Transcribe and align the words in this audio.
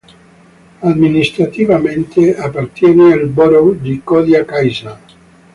Amministrativamente 0.81 2.35
appartiene 2.35 3.13
al 3.13 3.27
Borough 3.27 3.79
di 3.79 4.01
Kodiak 4.03 4.51
Island. 4.63 5.03